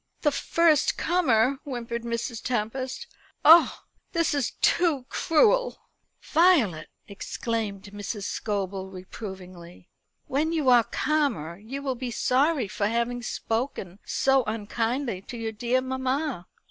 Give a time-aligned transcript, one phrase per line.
[0.21, 2.41] "The first comer!" whimpered Mrs.
[2.41, 3.05] Tempest.
[3.45, 5.77] "Oh, this it too cruel!"
[6.23, 8.23] "Violet!" exclaimed Mrs.
[8.23, 9.89] Scobel reprovingly,
[10.25, 15.51] "when you are calmer you will be sorry for having spoken so unkindly to your
[15.51, 16.47] dear mamma."